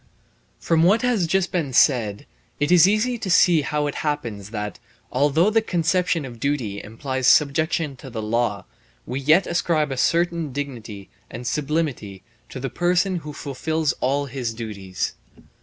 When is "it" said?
2.59-2.71, 3.85-3.93